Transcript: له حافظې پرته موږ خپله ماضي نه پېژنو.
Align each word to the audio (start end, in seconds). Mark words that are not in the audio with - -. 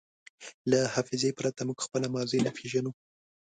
له 0.71 0.79
حافظې 0.93 1.31
پرته 1.39 1.61
موږ 1.67 1.79
خپله 1.85 2.07
ماضي 2.15 2.39
نه 2.45 2.51
پېژنو. 2.57 2.91